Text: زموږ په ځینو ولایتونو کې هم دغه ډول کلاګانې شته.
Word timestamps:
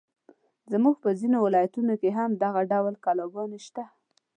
زموږ 0.71 0.95
په 1.03 1.09
ځینو 1.19 1.37
ولایتونو 1.45 1.93
کې 2.01 2.09
هم 2.17 2.29
دغه 2.43 2.61
ډول 2.71 2.93
کلاګانې 3.05 3.59
شته. 3.65 3.83